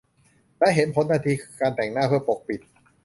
[0.59, 2.59] และเห็นผลทันทีคือการแต่งหน้าเพื่อปกปิด